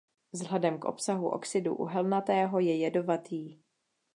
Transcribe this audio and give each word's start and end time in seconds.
Vzhledem 0.31 0.79
k 0.79 0.85
obsahu 0.85 1.29
oxidu 1.29 1.75
uhelnatého 1.75 2.59
je 2.59 2.75
jedovatý. 2.75 3.59